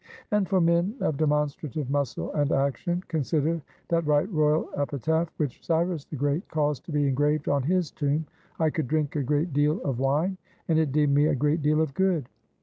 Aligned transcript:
And 0.31 0.49
for 0.49 0.59
men 0.59 0.95
of 0.99 1.17
demonstrative 1.17 1.91
muscle 1.91 2.33
and 2.33 2.51
action, 2.51 3.03
consider 3.07 3.61
that 3.89 4.03
right 4.07 4.27
royal 4.33 4.67
epitaph 4.75 5.31
which 5.37 5.63
Cyrus 5.63 6.05
the 6.05 6.15
Great 6.15 6.49
caused 6.49 6.85
to 6.85 6.91
be 6.91 7.07
engraved 7.07 7.47
on 7.47 7.61
his 7.61 7.91
tomb 7.91 8.25
"I 8.57 8.71
could 8.71 8.87
drink 8.87 9.15
a 9.15 9.21
great 9.21 9.53
deal 9.53 9.79
of 9.83 9.99
wine, 9.99 10.37
and 10.67 10.79
it 10.79 10.91
did 10.91 11.11
me 11.11 11.27
a 11.27 11.35
great 11.35 11.61
deal 11.61 11.81
of 11.81 11.93
good." 11.93 12.29